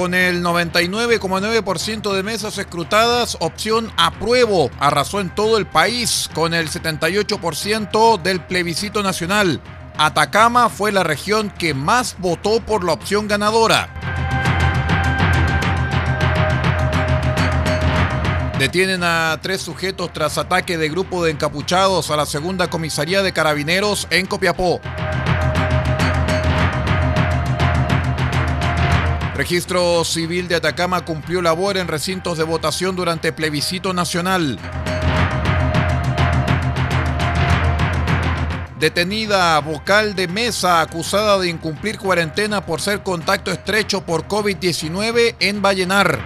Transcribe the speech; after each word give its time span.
Con 0.00 0.14
el 0.14 0.42
99,9% 0.42 2.14
de 2.14 2.22
mesas 2.22 2.56
escrutadas, 2.56 3.36
opción 3.38 3.92
apruebo 3.98 4.70
arrasó 4.80 5.20
en 5.20 5.28
todo 5.28 5.58
el 5.58 5.66
país 5.66 6.30
con 6.32 6.54
el 6.54 6.70
78% 6.70 8.22
del 8.22 8.40
plebiscito 8.40 9.02
nacional. 9.02 9.60
Atacama 9.98 10.70
fue 10.70 10.90
la 10.90 11.02
región 11.02 11.50
que 11.50 11.74
más 11.74 12.16
votó 12.18 12.60
por 12.60 12.82
la 12.82 12.94
opción 12.94 13.28
ganadora. 13.28 13.90
Detienen 18.58 19.02
a 19.04 19.38
tres 19.42 19.60
sujetos 19.60 20.14
tras 20.14 20.38
ataque 20.38 20.78
de 20.78 20.88
grupo 20.88 21.22
de 21.22 21.32
encapuchados 21.32 22.10
a 22.10 22.16
la 22.16 22.24
segunda 22.24 22.70
comisaría 22.70 23.22
de 23.22 23.34
carabineros 23.34 24.08
en 24.08 24.24
Copiapó. 24.24 24.80
Registro 29.40 30.04
Civil 30.04 30.48
de 30.48 30.56
Atacama 30.56 31.02
cumplió 31.02 31.40
labor 31.40 31.78
en 31.78 31.88
recintos 31.88 32.36
de 32.36 32.44
votación 32.44 32.94
durante 32.94 33.32
plebiscito 33.32 33.94
nacional. 33.94 34.58
Detenida 38.78 39.58
vocal 39.60 40.14
de 40.14 40.28
mesa 40.28 40.82
acusada 40.82 41.38
de 41.38 41.48
incumplir 41.48 41.96
cuarentena 41.96 42.66
por 42.66 42.82
ser 42.82 43.02
contacto 43.02 43.50
estrecho 43.50 44.04
por 44.04 44.28
COVID-19 44.28 45.36
en 45.40 45.62
Vallenar. 45.62 46.18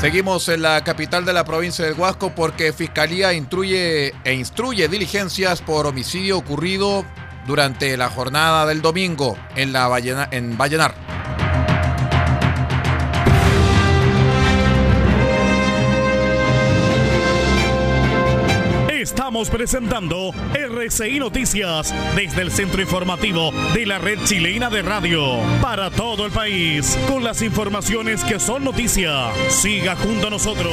Seguimos 0.00 0.48
en 0.48 0.62
la 0.62 0.84
capital 0.84 1.24
de 1.24 1.32
la 1.32 1.44
provincia 1.44 1.84
del 1.84 1.98
Huasco 1.98 2.32
porque 2.36 2.72
Fiscalía 2.72 3.32
instruye 3.32 4.14
e 4.22 4.32
instruye 4.32 4.86
diligencias 4.86 5.60
por 5.60 5.88
homicidio 5.88 6.38
ocurrido 6.38 7.04
durante 7.50 7.96
la 7.96 8.08
jornada 8.08 8.64
del 8.64 8.80
domingo 8.80 9.36
en, 9.56 9.72
la 9.72 9.88
Vallena, 9.88 10.28
en 10.30 10.56
Vallenar. 10.56 10.94
Estamos 18.88 19.50
presentando 19.50 20.32
RCI 20.54 21.18
Noticias 21.18 21.92
desde 22.14 22.42
el 22.42 22.52
centro 22.52 22.82
informativo 22.82 23.50
de 23.74 23.84
la 23.84 23.98
red 23.98 24.20
chilena 24.24 24.70
de 24.70 24.82
radio 24.82 25.40
para 25.60 25.90
todo 25.90 26.26
el 26.26 26.30
país 26.30 26.96
con 27.08 27.24
las 27.24 27.42
informaciones 27.42 28.22
que 28.22 28.38
son 28.38 28.62
noticia. 28.62 29.32
Siga 29.48 29.96
junto 29.96 30.28
a 30.28 30.30
nosotros. 30.30 30.72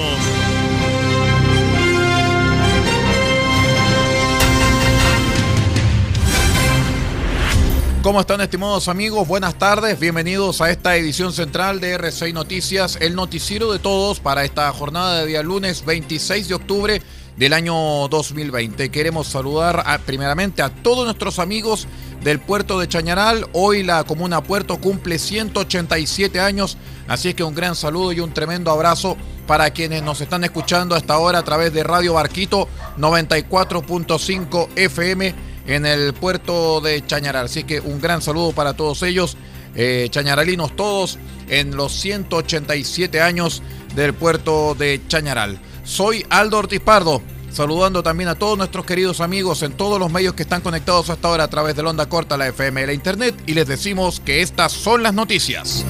¿Cómo 8.07 8.21
están 8.21 8.39
estimados 8.39 8.87
amigos? 8.87 9.27
Buenas 9.27 9.55
tardes, 9.55 9.99
bienvenidos 9.99 10.61
a 10.61 10.71
esta 10.71 10.95
edición 10.95 11.33
central 11.33 11.81
de 11.81 11.99
R6 11.99 12.33
Noticias, 12.33 12.97
el 13.01 13.15
noticiero 13.15 13.69
de 13.73 13.79
todos 13.79 14.21
para 14.21 14.45
esta 14.45 14.71
jornada 14.71 15.19
de 15.19 15.25
día 15.25 15.43
lunes 15.43 15.83
26 15.83 16.47
de 16.47 16.55
octubre 16.55 17.01
del 17.35 17.51
año 17.51 17.75
2020. 18.07 18.89
Queremos 18.91 19.27
saludar 19.27 19.83
primeramente 20.05 20.61
a 20.61 20.69
todos 20.69 21.03
nuestros 21.03 21.37
amigos 21.37 21.85
del 22.23 22.39
puerto 22.39 22.79
de 22.79 22.87
Chañaral. 22.87 23.45
Hoy 23.51 23.83
la 23.83 24.05
comuna 24.05 24.41
Puerto 24.41 24.77
cumple 24.77 25.19
187 25.19 26.39
años, 26.39 26.77
así 27.09 27.27
es 27.27 27.35
que 27.35 27.43
un 27.43 27.55
gran 27.55 27.75
saludo 27.75 28.13
y 28.13 28.21
un 28.21 28.33
tremendo 28.33 28.71
abrazo 28.71 29.17
para 29.47 29.71
quienes 29.71 30.01
nos 30.01 30.21
están 30.21 30.45
escuchando 30.45 30.95
hasta 30.95 31.13
ahora 31.13 31.39
a 31.39 31.43
través 31.43 31.73
de 31.73 31.83
Radio 31.83 32.13
Barquito 32.13 32.69
94.5 32.97 34.69
FM 34.77 35.56
en 35.67 35.85
el 35.85 36.13
puerto 36.13 36.81
de 36.81 37.05
Chañaral. 37.05 37.45
Así 37.45 37.63
que 37.63 37.79
un 37.79 38.01
gran 38.01 38.21
saludo 38.21 38.53
para 38.53 38.73
todos 38.73 39.03
ellos, 39.03 39.37
eh, 39.75 40.07
chañaralinos 40.09 40.75
todos, 40.75 41.19
en 41.49 41.75
los 41.75 41.93
187 41.93 43.21
años 43.21 43.61
del 43.95 44.13
puerto 44.13 44.75
de 44.75 45.01
Chañaral. 45.07 45.59
Soy 45.83 46.25
Aldo 46.29 46.57
Ortiz 46.57 46.79
Pardo, 46.79 47.21
saludando 47.51 48.03
también 48.03 48.29
a 48.29 48.35
todos 48.35 48.57
nuestros 48.57 48.85
queridos 48.85 49.21
amigos 49.21 49.61
en 49.63 49.73
todos 49.73 49.99
los 49.99 50.11
medios 50.11 50.33
que 50.33 50.43
están 50.43 50.61
conectados 50.61 51.09
hasta 51.09 51.27
ahora 51.27 51.43
a 51.45 51.49
través 51.49 51.75
de 51.75 51.83
la 51.83 51.91
onda 51.91 52.09
corta, 52.09 52.37
la 52.37 52.47
FM 52.47 52.83
y 52.83 52.85
la 52.87 52.93
Internet, 52.93 53.35
y 53.45 53.53
les 53.53 53.67
decimos 53.67 54.19
que 54.19 54.41
estas 54.41 54.71
son 54.71 55.03
las 55.03 55.13
noticias. 55.13 55.85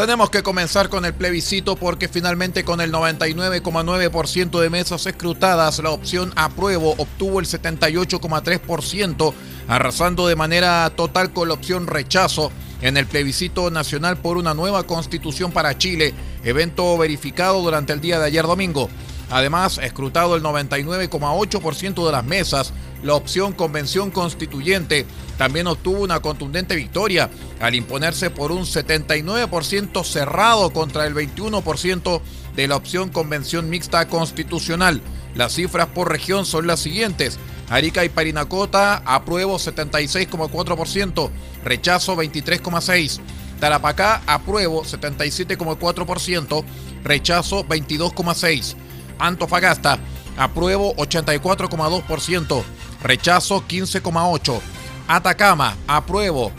Tenemos 0.00 0.30
que 0.30 0.42
comenzar 0.42 0.88
con 0.88 1.04
el 1.04 1.12
plebiscito 1.12 1.76
porque 1.76 2.08
finalmente 2.08 2.64
con 2.64 2.80
el 2.80 2.90
99,9% 2.90 4.58
de 4.58 4.70
mesas 4.70 5.04
escrutadas 5.04 5.78
la 5.80 5.90
opción 5.90 6.32
apruebo 6.36 6.94
obtuvo 6.96 7.38
el 7.38 7.44
78,3%, 7.44 9.34
arrasando 9.68 10.26
de 10.26 10.36
manera 10.36 10.88
total 10.96 11.34
con 11.34 11.48
la 11.48 11.54
opción 11.54 11.86
rechazo 11.86 12.50
en 12.80 12.96
el 12.96 13.04
plebiscito 13.04 13.70
nacional 13.70 14.16
por 14.16 14.38
una 14.38 14.54
nueva 14.54 14.84
constitución 14.84 15.52
para 15.52 15.76
Chile, 15.76 16.14
evento 16.44 16.96
verificado 16.96 17.60
durante 17.60 17.92
el 17.92 18.00
día 18.00 18.18
de 18.18 18.24
ayer 18.24 18.46
domingo. 18.46 18.88
Además, 19.28 19.76
escrutado 19.82 20.34
el 20.34 20.42
99,8% 20.42 22.06
de 22.06 22.12
las 22.12 22.24
mesas, 22.24 22.72
la 23.02 23.14
opción 23.14 23.52
convención 23.52 24.10
constituyente 24.10 25.06
también 25.38 25.66
obtuvo 25.66 26.02
una 26.02 26.20
contundente 26.20 26.76
victoria 26.76 27.30
al 27.60 27.74
imponerse 27.74 28.30
por 28.30 28.52
un 28.52 28.62
79% 28.62 30.04
cerrado 30.04 30.70
contra 30.70 31.06
el 31.06 31.14
21% 31.14 32.20
de 32.54 32.68
la 32.68 32.76
opción 32.76 33.08
convención 33.08 33.70
mixta 33.70 34.06
constitucional. 34.06 35.00
Las 35.34 35.54
cifras 35.54 35.86
por 35.88 36.10
región 36.10 36.44
son 36.44 36.66
las 36.66 36.80
siguientes. 36.80 37.38
Arica 37.70 38.04
y 38.04 38.08
Parinacota, 38.08 38.96
apruebo 39.06 39.58
76,4%, 39.58 41.30
rechazo 41.64 42.16
23,6%. 42.16 43.20
Tarapacá, 43.60 44.22
apruebo 44.26 44.84
77,4%, 44.84 46.64
rechazo 47.04 47.64
22,6%. 47.64 48.74
Antofagasta, 49.18 49.98
apruebo 50.36 50.96
84,2%, 50.96 52.62
rechazo 53.02 53.62
15,8%. 53.66 54.60
Atacama, 55.08 55.76
apruebo 55.88 56.52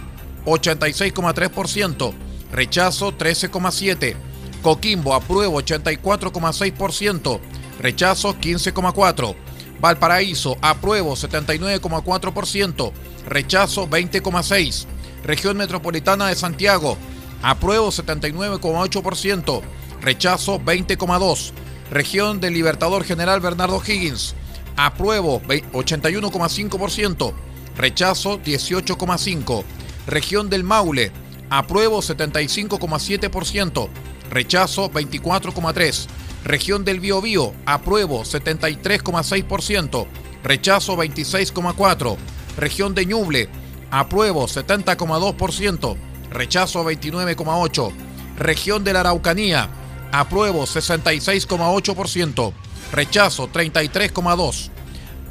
86,3%, 0.45 2.13
rechazo 2.51 3.11
13,7%. 3.17 4.15
Coquimbo, 4.61 5.15
apruebo 5.15 5.59
84,6%, 5.61 7.39
rechazo 7.79 8.35
15,4%. 8.35 9.35
Valparaíso, 9.79 10.57
apruebo 10.61 11.15
79,4%, 11.15 12.91
rechazo 13.27 13.87
20,6%. 13.87 14.85
Región 15.23 15.57
Metropolitana 15.57 16.27
de 16.27 16.35
Santiago, 16.35 16.97
apruebo 17.41 17.89
79,8%, 17.89 19.61
rechazo 20.01 20.59
20,2%. 20.59 21.53
Región 21.89 22.39
del 22.39 22.53
Libertador 22.53 23.03
General 23.03 23.41
Bernardo 23.41 23.81
Higgins, 23.85 24.33
apruebo 24.75 25.41
81,5%, 25.41 27.33
rechazo 27.75 28.39
18,5%. 28.39 29.63
Región 30.07 30.49
del 30.49 30.63
Maule, 30.63 31.11
apruebo 31.49 32.01
75,7%, 32.01 33.89
rechazo 34.29 34.91
24,3%. 34.91 36.07
Región 36.43 36.83
del 36.83 36.99
Biobío, 36.99 37.53
apruebo 37.65 38.23
73,6%, 38.23 40.07
rechazo 40.43 40.97
26,4%. 40.97 42.17
Región 42.57 42.95
de 42.95 43.05
Ñuble, 43.05 43.47
apruebo 43.91 44.47
70,2%, 44.47 45.97
rechazo 46.31 46.83
29,8%. 46.83 47.93
Región 48.37 48.83
de 48.83 48.93
la 48.93 49.01
Araucanía, 49.01 49.69
apruebo 50.11 50.63
66,8%, 50.63 52.53
rechazo 52.91 53.49
33,2%. 53.49 54.69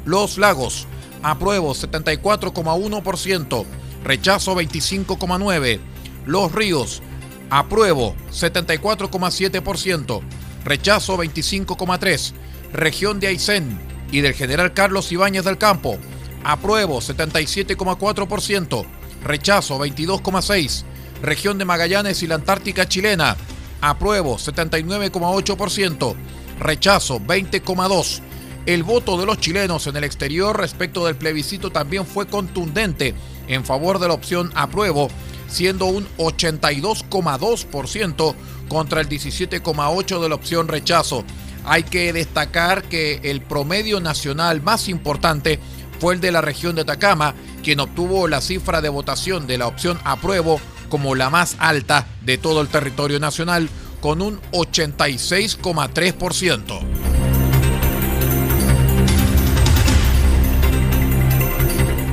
Los 0.05 0.37
Lagos, 0.37 0.87
apruebo 1.21 1.73
74,1%, 1.73 3.65
rechazo 4.03 4.55
25,9%. 4.55 5.79
Los 6.25 6.51
Ríos, 6.51 7.01
apruebo 7.49 8.15
74,7%, 8.31 10.21
rechazo 10.63 11.17
25,3%. 11.17 12.33
Región 12.73 13.19
de 13.19 13.27
Aysén 13.27 13.79
y 14.11 14.21
del 14.21 14.33
general 14.33 14.73
Carlos 14.73 15.11
Ibáñez 15.11 15.43
del 15.43 15.57
Campo, 15.57 15.97
apruebo 16.43 17.01
77,4%, 17.01 18.85
rechazo 19.23 19.79
22,6%. 19.79 20.83
Región 21.21 21.57
de 21.59 21.65
Magallanes 21.65 22.23
y 22.23 22.27
la 22.27 22.35
Antártica 22.35 22.87
chilena, 22.87 23.37
apruebo 23.79 24.37
79,8%, 24.37 26.15
rechazo 26.61 27.19
20,2%. 27.19 28.21
El 28.67 28.83
voto 28.83 29.17
de 29.17 29.25
los 29.25 29.39
chilenos 29.39 29.87
en 29.87 29.97
el 29.97 30.03
exterior 30.03 30.55
respecto 30.55 31.03
del 31.05 31.15
plebiscito 31.15 31.71
también 31.71 32.05
fue 32.05 32.27
contundente 32.27 33.15
en 33.47 33.65
favor 33.65 33.97
de 33.97 34.07
la 34.07 34.13
opción 34.13 34.51
apruebo, 34.53 35.09
siendo 35.47 35.87
un 35.87 36.07
82,2% 36.17 38.35
contra 38.69 39.01
el 39.01 39.09
17,8% 39.09 40.21
de 40.21 40.29
la 40.29 40.35
opción 40.35 40.67
rechazo. 40.67 41.25
Hay 41.65 41.83
que 41.83 42.13
destacar 42.13 42.83
que 42.83 43.19
el 43.23 43.41
promedio 43.41 43.99
nacional 43.99 44.61
más 44.61 44.87
importante 44.87 45.59
fue 45.99 46.13
el 46.13 46.21
de 46.21 46.31
la 46.31 46.41
región 46.41 46.75
de 46.75 46.81
Atacama, 46.81 47.33
quien 47.63 47.79
obtuvo 47.79 48.27
la 48.27 48.41
cifra 48.41 48.81
de 48.81 48.89
votación 48.89 49.47
de 49.47 49.57
la 49.57 49.67
opción 49.67 49.99
apruebo 50.03 50.59
como 50.89 51.15
la 51.15 51.29
más 51.29 51.55
alta 51.59 52.07
de 52.21 52.37
todo 52.37 52.61
el 52.61 52.67
territorio 52.67 53.19
nacional, 53.19 53.69
con 54.01 54.21
un 54.21 54.41
86,3%. 54.51 57.01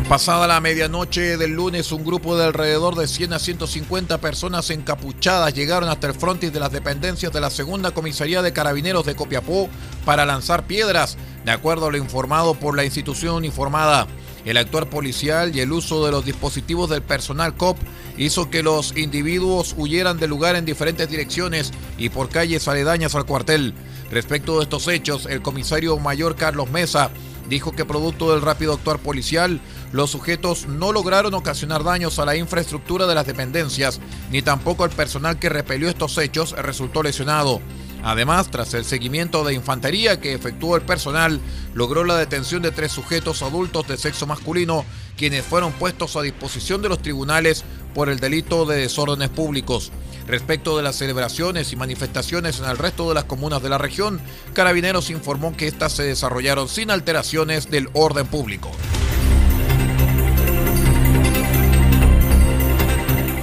Pasada 0.08 0.46
la 0.46 0.62
medianoche 0.62 1.37
del 1.37 1.50
lunes, 1.50 1.93
un 1.93 2.02
grupo 2.02 2.35
de 2.35 2.46
alrededor 2.46 2.94
de 2.94 3.06
100 3.06 3.35
a 3.35 3.38
150 3.38 4.19
personas 4.23 4.70
encapuchadas 4.70 5.52
llegaron 5.52 5.90
hasta 5.90 6.06
el 6.06 6.14
frontis 6.14 6.50
de 6.50 6.61
las 6.61 6.73
dependencias 6.73 7.31
de 7.31 7.43
la 7.43 7.50
segunda 7.50 7.91
comisaría 7.91 8.41
de 8.41 8.55
carabineros 8.55 9.05
de 9.05 9.14
Copiapó 9.14 9.69
para 10.06 10.25
lanzar 10.25 10.67
piedras, 10.67 11.19
de 11.44 11.50
acuerdo 11.50 11.88
a 11.88 11.91
lo 11.91 11.99
informado 11.99 12.55
por 12.55 12.75
la 12.75 12.87
institución 12.87 13.34
uniformada. 13.34 14.06
El 14.46 14.56
actuar 14.56 14.88
policial 14.88 15.55
y 15.55 15.61
el 15.61 15.73
uso 15.73 16.02
de 16.06 16.11
los 16.11 16.25
dispositivos 16.25 16.88
del 16.88 17.02
personal 17.02 17.55
COP 17.55 17.76
hizo 18.19 18.50
que 18.50 18.62
los 18.62 18.97
individuos 18.97 19.75
huyeran 19.79 20.19
del 20.19 20.31
lugar 20.31 20.56
en 20.56 20.65
diferentes 20.65 21.09
direcciones 21.09 21.73
y 21.97 22.11
por 22.11 22.29
calles 22.29 22.69
aledañas 22.69 23.15
al 23.15 23.25
cuartel. 23.25 23.75
Respecto 24.11 24.59
de 24.59 24.65
estos 24.65 24.88
hechos, 24.88 25.26
el 25.26 25.41
comisario 25.41 25.97
mayor 25.99 26.37
Carlos 26.37 26.70
Mesa 26.70 27.11
dijo 27.49 27.73
que 27.73 27.85
producto 27.85 28.32
del 28.32 28.43
rápido 28.43 28.75
actuar 28.75 28.99
policial, 28.99 29.61
los 29.93 30.11
sujetos 30.11 30.67
no 30.67 30.93
lograron 30.93 31.32
ocasionar 31.35 31.82
daños 31.82 32.19
a 32.19 32.25
la 32.25 32.37
infraestructura 32.37 33.06
de 33.06 33.15
las 33.15 33.26
dependencias, 33.26 34.00
ni 34.31 34.43
tampoco 34.43 34.85
el 34.85 34.91
personal 34.91 35.38
que 35.38 35.49
repelió 35.49 35.88
estos 35.88 36.19
hechos 36.19 36.53
resultó 36.53 37.03
lesionado. 37.03 37.61
Además, 38.03 38.50
tras 38.50 38.75
el 38.75 38.85
seguimiento 38.85 39.44
de 39.44 39.55
infantería 39.55 40.20
que 40.20 40.32
efectuó 40.32 40.76
el 40.76 40.82
personal, 40.82 41.41
logró 41.75 42.05
la 42.05 42.17
detención 42.17 42.62
de 42.62 42.70
tres 42.70 42.93
sujetos 42.93 43.43
adultos 43.43 43.88
de 43.88 43.97
sexo 43.97 44.26
masculino, 44.26 44.85
quienes 45.17 45.44
fueron 45.44 45.73
puestos 45.73 46.15
a 46.17 46.23
disposición 46.23 46.81
de 46.81 46.88
los 46.91 47.03
tribunales 47.03 47.65
por 47.94 48.08
el 48.08 48.20
delito 48.20 48.67
de 48.67 48.79
desórdenes 48.79 49.31
públicos. 49.31 49.93
Respecto 50.26 50.76
de 50.76 50.82
las 50.82 50.96
celebraciones 50.96 51.73
y 51.73 51.76
manifestaciones 51.76 52.58
en 52.58 52.67
el 52.67 52.79
resto 52.79 53.08
de 53.08 53.14
las 53.14 53.25
comunas 53.25 53.62
de 53.62 53.70
la 53.70 53.79
región, 53.79 54.20
Carabineros 54.52 55.11
informó 55.11 55.56
que 55.56 55.67
éstas 55.67 55.93
se 55.93 56.02
desarrollaron 56.02 56.69
sin 56.69 56.90
alteraciones 56.90 57.70
del 57.70 57.88
orden 57.94 58.26
público. 58.26 58.70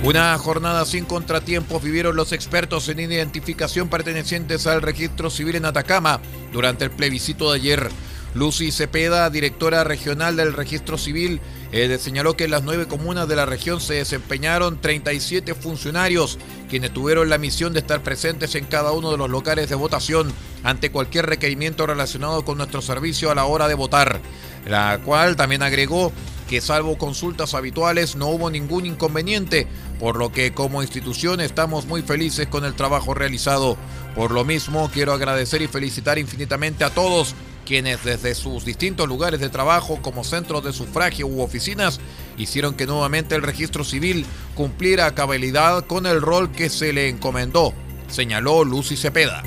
Una 0.05 0.37
jornada 0.37 0.85
sin 0.85 1.03
contratiempos 1.03 1.81
vivieron 1.81 2.15
los 2.15 2.31
expertos 2.31 2.87
en 2.89 2.99
identificación 2.99 3.89
pertenecientes 3.89 4.67
al 4.67 4.83
registro 4.83 5.31
civil 5.31 5.55
en 5.55 5.65
Atacama 5.65 6.19
durante 6.53 6.85
el 6.85 6.91
plebiscito 6.91 7.51
de 7.51 7.55
ayer. 7.55 7.89
Lucy 8.35 8.69
Cepeda, 8.73 9.29
directora 9.29 9.85
regional 9.85 10.35
del 10.35 10.51
registro 10.51 10.97
civil, 10.97 11.39
eh, 11.71 11.97
señaló 11.97 12.35
que 12.35 12.43
en 12.43 12.51
las 12.51 12.63
nueve 12.63 12.85
comunas 12.85 13.29
de 13.29 13.37
la 13.37 13.45
región 13.45 13.79
se 13.79 13.93
desempeñaron 13.93 14.81
37 14.81 15.55
funcionarios, 15.55 16.37
quienes 16.69 16.91
tuvieron 16.91 17.29
la 17.29 17.37
misión 17.37 17.71
de 17.71 17.79
estar 17.79 18.03
presentes 18.03 18.53
en 18.55 18.65
cada 18.65 18.91
uno 18.91 19.09
de 19.09 19.17
los 19.17 19.29
locales 19.29 19.69
de 19.69 19.75
votación 19.75 20.33
ante 20.63 20.91
cualquier 20.91 21.27
requerimiento 21.27 21.87
relacionado 21.87 22.43
con 22.43 22.57
nuestro 22.57 22.81
servicio 22.81 23.31
a 23.31 23.35
la 23.35 23.45
hora 23.45 23.69
de 23.69 23.73
votar, 23.73 24.19
la 24.67 24.99
cual 25.05 25.37
también 25.37 25.63
agregó 25.63 26.11
que 26.49 26.59
salvo 26.59 26.97
consultas 26.97 27.53
habituales 27.53 28.17
no 28.17 28.27
hubo 28.27 28.51
ningún 28.51 28.85
inconveniente, 28.85 29.65
por 29.97 30.17
lo 30.17 30.33
que 30.33 30.53
como 30.53 30.81
institución 30.81 31.39
estamos 31.39 31.85
muy 31.85 32.01
felices 32.01 32.47
con 32.47 32.65
el 32.65 32.75
trabajo 32.75 33.13
realizado. 33.13 33.77
Por 34.13 34.31
lo 34.31 34.43
mismo, 34.43 34.91
quiero 34.93 35.13
agradecer 35.13 35.61
y 35.61 35.67
felicitar 35.67 36.19
infinitamente 36.19 36.83
a 36.83 36.89
todos 36.89 37.33
quienes 37.65 38.03
desde 38.03 38.35
sus 38.35 38.63
distintos 38.63 39.07
lugares 39.07 39.39
de 39.39 39.49
trabajo 39.49 39.99
como 40.01 40.23
centros 40.23 40.63
de 40.63 40.71
sufragio 40.71 41.27
u 41.27 41.41
oficinas 41.41 41.99
hicieron 42.37 42.75
que 42.75 42.85
nuevamente 42.85 43.35
el 43.35 43.41
registro 43.41 43.83
civil 43.83 44.25
cumpliera 44.53 45.13
cabalidad 45.15 45.85
con 45.85 46.05
el 46.05 46.21
rol 46.21 46.51
que 46.51 46.69
se 46.69 46.93
le 46.93 47.09
encomendó, 47.09 47.73
señaló 48.07 48.63
Lucy 48.63 48.95
Cepeda. 48.95 49.43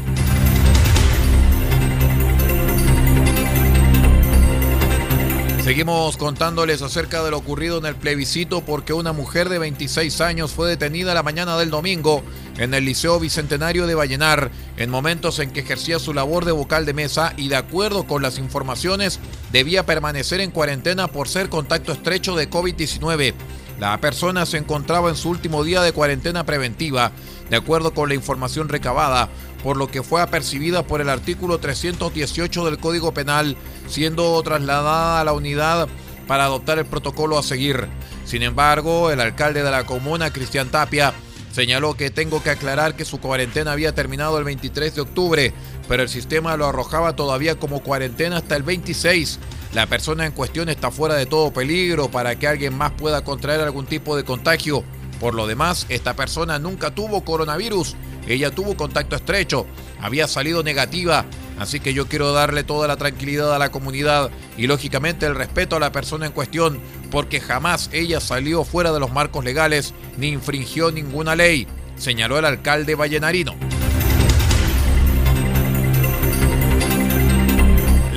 Seguimos 5.69 6.17
contándoles 6.17 6.81
acerca 6.81 7.23
de 7.23 7.31
lo 7.31 7.37
ocurrido 7.37 7.77
en 7.77 7.85
el 7.85 7.95
plebiscito 7.95 8.63
porque 8.63 8.95
una 8.95 9.13
mujer 9.13 9.51
de 9.51 9.59
26 9.59 10.23
años 10.23 10.53
fue 10.53 10.67
detenida 10.67 11.13
la 11.13 11.23
mañana 11.23 11.59
del 11.59 11.69
domingo 11.69 12.23
en 12.57 12.73
el 12.73 12.87
Liceo 12.87 13.21
Bicentenario 13.21 13.87
de 13.87 13.95
Vallenar 13.95 14.51
en 14.79 14.89
momentos 14.89 15.41
en 15.41 15.51
que 15.51 15.61
ejercía 15.61 15.99
su 15.99 16.15
labor 16.15 16.47
de 16.47 16.53
vocal 16.53 16.87
de 16.87 16.95
mesa 16.95 17.35
y 17.37 17.49
de 17.49 17.57
acuerdo 17.57 18.07
con 18.07 18.23
las 18.23 18.39
informaciones 18.39 19.21
debía 19.53 19.85
permanecer 19.85 20.41
en 20.41 20.53
cuarentena 20.53 21.09
por 21.09 21.29
ser 21.29 21.51
contacto 21.51 21.93
estrecho 21.93 22.35
de 22.35 22.49
COVID-19. 22.49 23.35
La 23.79 24.01
persona 24.01 24.47
se 24.47 24.57
encontraba 24.57 25.11
en 25.11 25.17
su 25.17 25.29
último 25.29 25.65
día 25.65 25.83
de 25.83 25.93
cuarentena 25.93 26.45
preventiva, 26.45 27.13
de 27.51 27.57
acuerdo 27.57 27.93
con 27.93 28.09
la 28.09 28.15
información 28.15 28.71
recabada, 28.71 29.29
por 29.63 29.77
lo 29.77 29.89
que 29.89 30.03
fue 30.03 30.21
apercibida 30.21 30.83
por 30.83 31.01
el 31.01 31.09
artículo 31.09 31.59
318 31.59 32.65
del 32.65 32.79
Código 32.79 33.13
Penal, 33.13 33.57
siendo 33.89 34.43
trasladada 34.43 35.21
a 35.21 35.25
la 35.25 35.33
unidad 35.33 35.89
para 36.27 36.45
adoptar 36.45 36.79
el 36.79 36.87
protocolo 36.87 37.39
a 37.39 37.43
seguir. 37.43 37.89
Sin 38.25 38.43
embargo, 38.43 39.11
el 39.11 39.21
alcalde 39.21 39.63
de 39.63 39.71
la 39.71 39.85
comuna, 39.85 40.33
Cristian 40.33 40.69
Tapia, 40.69 41.15
Señaló 41.53 41.95
que 41.95 42.11
tengo 42.11 42.43
que 42.43 42.51
aclarar 42.51 42.95
que 42.95 43.05
su 43.05 43.21
cuarentena 43.21 43.73
había 43.73 43.95
terminado 43.95 44.39
el 44.39 44.45
23 44.45 44.95
de 44.95 45.01
octubre, 45.01 45.53
pero 45.89 46.03
el 46.03 46.09
sistema 46.09 46.57
lo 46.57 46.67
arrojaba 46.67 47.17
todavía 47.17 47.59
como 47.59 47.83
cuarentena 47.83 48.37
hasta 48.37 48.55
el 48.55 48.63
26. 48.63 49.41
La 49.75 49.87
persona 49.87 50.27
en 50.27 50.33
cuestión 50.33 50.69
está 50.69 50.91
fuera 50.91 51.15
de 51.15 51.27
todo 51.27 51.53
peligro 51.53 52.11
para 52.11 52.39
que 52.39 52.47
alguien 52.47 52.77
más 52.77 52.93
pueda 52.93 53.25
contraer 53.25 53.61
algún 53.61 53.87
tipo 53.87 54.17
de 54.17 54.25
contagio. 54.25 54.85
Por 55.21 55.35
lo 55.35 55.47
demás, 55.47 55.87
esta 55.89 56.15
persona 56.15 56.59
nunca 56.59 56.95
tuvo 56.95 57.25
coronavirus. 57.25 57.97
Ella 58.29 58.51
tuvo 58.51 58.77
contacto 58.77 59.17
estrecho, 59.17 59.67
había 60.01 60.29
salido 60.29 60.63
negativa, 60.63 61.25
así 61.59 61.81
que 61.81 61.95
yo 61.95 62.07
quiero 62.07 62.33
darle 62.33 62.63
toda 62.63 62.87
la 62.87 62.99
tranquilidad 62.99 63.55
a 63.55 63.59
la 63.59 63.71
comunidad 63.71 64.31
y 64.59 64.67
lógicamente 64.67 65.25
el 65.25 65.35
respeto 65.35 65.77
a 65.77 65.81
la 65.81 65.93
persona 65.93 66.27
en 66.27 66.33
cuestión, 66.33 66.79
porque 67.11 67.41
jamás 67.41 67.89
ella 67.93 68.21
salió 68.21 68.65
fuera 68.65 68.93
de 68.93 69.01
los 69.01 69.13
marcos 69.13 69.45
legales 69.45 69.95
ni 70.19 70.29
infringió 70.29 70.93
ninguna 70.93 71.35
ley, 71.35 71.67
señaló 71.97 72.39
el 72.39 72.45
alcalde 72.45 72.95
vallenarino. 72.95 73.78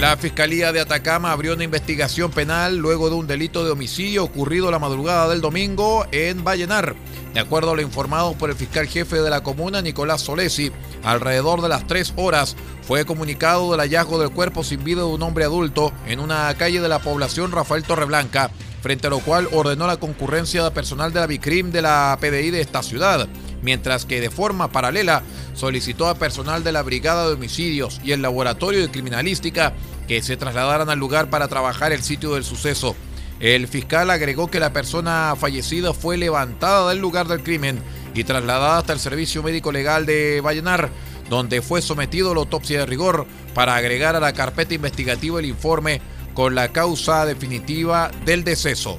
La 0.02 0.18
Fiscalía 0.18 0.72
de 0.72 0.80
Atacama 0.80 1.32
abrió 1.32 1.54
una 1.54 1.64
investigación 1.64 2.32
penal 2.32 2.76
luego 2.76 3.12
de 3.12 3.16
un 3.18 3.28
delito 3.28 3.64
de 3.64 3.70
homicidio 3.70 4.24
ocurrido 4.24 4.72
la 4.72 4.80
madrugada 4.80 5.30
del 5.30 5.42
domingo 5.42 6.08
en 6.12 6.44
Vallenar. 6.44 6.96
De 7.36 7.40
acuerdo 7.40 7.70
a 7.70 7.76
lo 7.76 7.84
informado 7.84 8.34
por 8.34 8.50
el 8.50 8.56
fiscal 8.56 8.88
jefe 8.88 9.22
de 9.22 9.30
la 9.30 9.44
comuna, 9.44 9.84
Nicolás 9.84 10.22
Solesi, 10.22 10.72
alrededor 11.04 11.62
de 11.62 11.70
las 11.70 11.86
tres 11.86 12.14
horas 12.16 12.56
fue 12.82 13.06
comunicado 13.06 13.70
del 13.70 13.80
hallazgo 13.80 14.18
del 14.18 14.32
cuerpo 14.32 14.64
sin 14.64 14.84
vida 14.84 15.02
de 15.02 15.08
un 15.08 15.22
hombre 15.22 15.46
adulto 15.46 15.94
en 16.08 16.20
una 16.20 16.52
calle 16.56 16.82
de 16.82 16.90
la 16.90 16.98
población 16.98 17.52
Rafael 17.52 17.84
Torreblanca, 17.84 18.50
frente 18.82 19.06
a 19.06 19.12
lo 19.12 19.20
cual 19.20 19.50
ordenó 19.52 19.86
la 19.86 19.98
concurrencia 19.98 20.64
de 20.64 20.72
personal 20.72 21.14
de 21.14 21.20
la 21.20 21.28
BICRIM 21.28 21.70
de 21.70 21.84
la 21.84 22.18
PDI 22.20 22.50
de 22.50 22.62
esta 22.62 22.82
ciudad 22.82 23.30
mientras 23.62 24.06
que 24.06 24.22
de 24.22 24.30
forma 24.30 24.72
paralela 24.72 25.24
solicitó 25.54 26.08
a 26.08 26.16
personal 26.16 26.64
de 26.64 26.72
la 26.72 26.82
Brigada 26.82 27.28
de 27.28 27.34
Homicidios 27.34 28.02
y 28.04 28.12
el 28.12 28.22
Laboratorio 28.22 28.82
de 28.82 28.92
Criminalística 28.92 29.74
que 30.12 30.22
se 30.22 30.36
trasladaran 30.36 30.90
al 30.90 31.00
lugar 31.00 31.30
para 31.30 31.48
trabajar 31.48 31.94
el 31.94 32.04
sitio 32.04 32.34
del 32.34 32.44
suceso. 32.44 32.98
El 33.40 33.70
fiscal 33.70 34.10
agregó 34.10 34.52
que 34.52 34.60
la 34.60 34.74
persona 34.74 35.34
fallecida 35.40 35.94
fue 35.94 36.18
levantada 36.18 36.90
del 36.90 37.00
lugar 37.00 37.30
del 37.30 37.44
crimen 37.44 37.80
y 38.14 38.26
trasladada 38.26 38.80
hasta 38.80 38.92
el 38.92 39.00
Servicio 39.00 39.42
Médico 39.42 39.72
Legal 39.72 40.06
de 40.06 40.42
Vallenar, 40.42 40.90
donde 41.30 41.62
fue 41.62 41.82
sometido 41.82 42.32
a 42.32 42.34
la 42.34 42.42
autopsia 42.42 42.80
de 42.80 42.88
rigor 42.88 43.26
para 43.54 43.74
agregar 43.78 44.18
a 44.18 44.20
la 44.20 44.34
carpeta 44.34 44.74
investigativa 44.74 45.40
el 45.40 45.46
informe 45.46 46.02
con 46.34 46.56
la 46.56 46.74
causa 46.74 47.26
definitiva 47.26 48.12
del 48.26 48.44
deceso. 48.44 48.98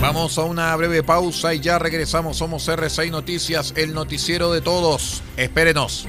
Vamos 0.00 0.36
a 0.38 0.42
una 0.42 0.74
breve 0.74 1.04
pausa 1.04 1.54
y 1.54 1.60
ya 1.60 1.78
regresamos. 1.78 2.36
Somos 2.36 2.68
R6 2.68 3.12
Noticias, 3.12 3.74
el 3.76 3.94
noticiero 3.94 4.50
de 4.50 4.60
todos. 4.60 5.22
Espérenos. 5.36 6.08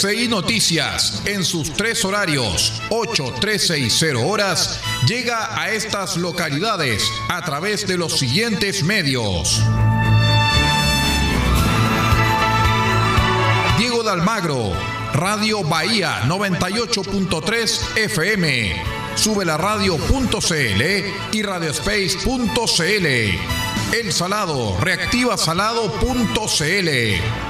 RCI 0.00 0.28
Noticias, 0.28 1.20
en 1.26 1.44
sus 1.44 1.74
tres 1.74 2.02
horarios, 2.06 2.72
8, 2.88 3.34
13 3.38 3.80
y 3.80 3.90
0 3.90 4.26
horas, 4.26 4.80
llega 5.06 5.60
a 5.60 5.72
estas 5.72 6.16
localidades 6.16 7.04
a 7.28 7.44
través 7.44 7.86
de 7.86 7.98
los 7.98 8.18
siguientes 8.18 8.82
medios. 8.82 9.60
Diego 13.76 14.02
de 14.02 14.10
Almagro, 14.10 14.72
Radio 15.12 15.62
Bahía 15.64 16.22
98.3 16.22 17.98
FM, 17.98 18.82
sube 19.16 19.44
la 19.44 19.58
radio.cl 19.58 20.82
y 21.32 21.42
radiospace.cl. 21.42 23.06
El 23.92 24.12
Salado, 24.14 24.78
reactivasalado.cl. 24.80 27.49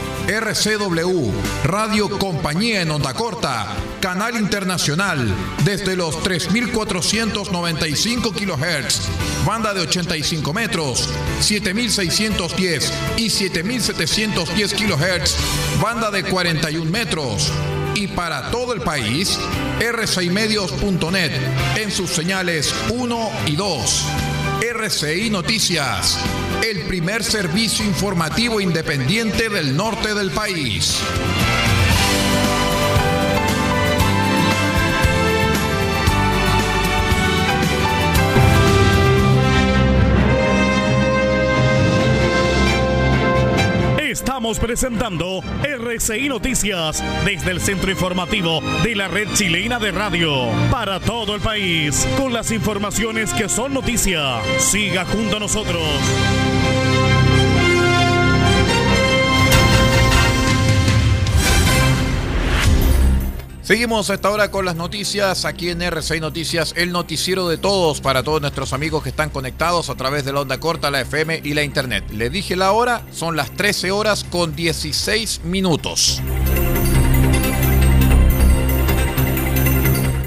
RCW, 0.27 1.31
Radio 1.63 2.09
Compañía 2.17 2.81
en 2.81 2.89
Onda 2.91 3.13
Corta, 3.13 3.67
Canal 3.99 4.35
Internacional, 4.37 5.33
desde 5.63 5.95
los 5.95 6.17
3.495 6.23 8.33
kHz, 8.33 9.07
banda 9.45 9.73
de 9.73 9.81
85 9.81 10.53
metros, 10.53 11.09
7.610 11.39 12.89
y 13.17 13.27
7.710 13.27 14.75
kHz, 14.75 15.35
banda 15.81 16.09
de 16.11 16.23
41 16.23 16.89
metros. 16.89 17.51
Y 17.95 18.07
para 18.07 18.51
todo 18.51 18.73
el 18.73 18.81
país, 18.81 19.39
r6medios.net 19.79 21.31
en 21.77 21.91
sus 21.91 22.11
señales 22.11 22.73
1 22.89 23.31
y 23.47 23.55
2. 23.55 24.05
RCI 24.61 25.29
Noticias, 25.29 26.17
el 26.63 26.81
primer 26.83 27.23
servicio 27.23 27.85
informativo 27.85 28.61
independiente 28.61 29.49
del 29.49 29.75
norte 29.75 30.13
del 30.13 30.31
país. 30.31 31.01
Estamos 44.41 44.59
presentando 44.59 45.43
RCI 45.63 46.27
Noticias 46.27 47.03
desde 47.25 47.51
el 47.51 47.61
centro 47.61 47.91
informativo 47.91 48.61
de 48.83 48.95
la 48.95 49.07
red 49.07 49.27
chilena 49.33 49.77
de 49.77 49.91
radio 49.91 50.47
para 50.71 50.99
todo 50.99 51.35
el 51.35 51.41
país 51.41 52.07
con 52.17 52.33
las 52.33 52.51
informaciones 52.51 53.33
que 53.33 53.47
son 53.47 53.73
noticia. 53.73 54.41
Siga 54.57 55.05
junto 55.05 55.37
a 55.37 55.39
nosotros. 55.39 55.81
Seguimos 63.71 64.09
a 64.09 64.15
esta 64.15 64.29
hora 64.29 64.51
con 64.51 64.65
las 64.65 64.75
noticias 64.75 65.45
aquí 65.45 65.69
en 65.69 65.79
R6 65.79 66.19
Noticias, 66.19 66.73
el 66.75 66.91
noticiero 66.91 67.47
de 67.47 67.57
todos 67.57 68.01
para 68.01 68.21
todos 68.21 68.41
nuestros 68.41 68.73
amigos 68.73 69.01
que 69.01 69.07
están 69.07 69.29
conectados 69.29 69.89
a 69.89 69.95
través 69.95 70.25
de 70.25 70.33
la 70.33 70.41
onda 70.41 70.59
corta, 70.59 70.91
la 70.91 70.99
FM 70.99 71.39
y 71.41 71.53
la 71.53 71.63
internet. 71.63 72.03
Le 72.11 72.29
dije 72.29 72.57
la 72.57 72.73
hora, 72.73 73.05
son 73.13 73.37
las 73.37 73.49
13 73.51 73.91
horas 73.91 74.25
con 74.25 74.57
16 74.57 75.45
minutos. 75.45 76.21